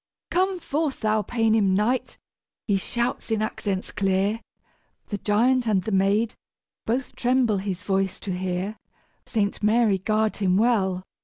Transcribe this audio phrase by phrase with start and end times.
[0.31, 2.17] "Come forth, thou Paynim knight!"
[2.65, 4.41] he shouts in accents clear.
[5.09, 6.33] The giant and the maid
[6.87, 8.77] both tremble his voice to hear.
[9.27, 11.03] Saint Mary guard him well!